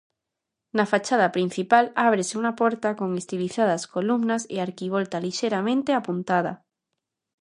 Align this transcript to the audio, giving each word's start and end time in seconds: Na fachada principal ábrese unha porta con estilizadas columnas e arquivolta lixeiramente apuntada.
Na 0.77 0.85
fachada 0.91 1.33
principal 1.37 1.85
ábrese 2.07 2.33
unha 2.39 2.53
porta 2.61 2.89
con 2.99 3.09
estilizadas 3.21 3.83
columnas 3.95 4.41
e 4.55 4.57
arquivolta 4.59 5.23
lixeiramente 5.25 5.91
apuntada. 5.99 6.53